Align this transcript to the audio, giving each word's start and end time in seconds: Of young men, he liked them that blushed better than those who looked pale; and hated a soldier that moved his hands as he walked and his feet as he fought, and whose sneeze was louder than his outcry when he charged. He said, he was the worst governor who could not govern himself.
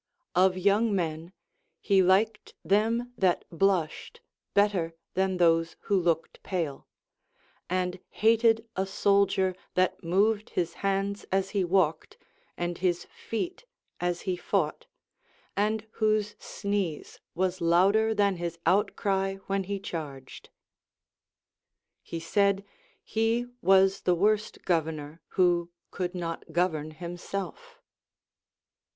Of 0.33 0.57
young 0.57 0.95
men, 0.95 1.31
he 1.79 2.01
liked 2.01 2.55
them 2.65 3.13
that 3.19 3.45
blushed 3.51 4.19
better 4.55 4.95
than 5.13 5.37
those 5.37 5.75
who 5.81 5.95
looked 6.01 6.41
pale; 6.41 6.87
and 7.69 7.99
hated 8.09 8.67
a 8.75 8.87
soldier 8.87 9.55
that 9.75 10.03
moved 10.03 10.49
his 10.57 10.73
hands 10.81 11.27
as 11.31 11.51
he 11.51 11.63
walked 11.63 12.17
and 12.57 12.79
his 12.79 13.05
feet 13.15 13.65
as 13.99 14.21
he 14.21 14.35
fought, 14.35 14.87
and 15.55 15.85
whose 15.91 16.35
sneeze 16.39 17.19
was 17.35 17.61
louder 17.61 18.15
than 18.15 18.37
his 18.37 18.57
outcry 18.65 19.35
when 19.45 19.65
he 19.65 19.79
charged. 19.79 20.49
He 22.01 22.19
said, 22.19 22.65
he 23.03 23.45
was 23.61 24.01
the 24.01 24.15
worst 24.15 24.65
governor 24.65 25.21
who 25.37 25.69
could 25.91 26.15
not 26.15 26.51
govern 26.51 26.89
himself. 26.89 27.79